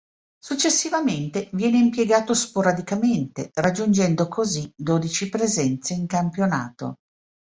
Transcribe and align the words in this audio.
Successivamente 0.43 1.49
viene 1.53 1.77
impiegato 1.77 2.33
sporadicamente, 2.33 3.51
raggiungendo 3.53 4.27
così 4.27 4.67
dodici 4.75 5.29
presenze 5.29 5.93
in 5.93 6.07
campionato. 6.07 6.95